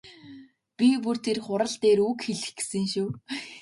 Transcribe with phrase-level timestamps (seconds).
[0.77, 3.09] Би бүр тэр хурал дээр үг хэлэх гэсэн шүү.